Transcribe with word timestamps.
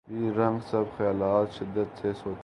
be 0.07 0.29
رنگ 0.29 0.61
سبز 0.61 0.87
خیالات 0.97 1.51
شدت 1.51 1.99
سے 2.01 2.13
سوتی 2.13 2.29
ہیں 2.29 2.35